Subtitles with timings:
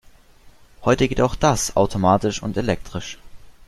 [0.83, 3.19] Heute geht auch das automatisch und elektrisch.